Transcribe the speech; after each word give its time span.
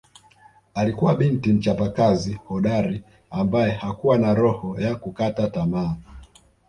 Alikuwa 0.73 1.15
binti 1.15 1.53
mchapakazi 1.53 2.33
hodari 2.33 3.03
ambae 3.31 3.71
hakuwa 3.71 4.17
na 4.17 4.33
roho 4.33 4.79
ya 4.81 4.95
kukata 4.95 5.49
tamaa 5.49 5.95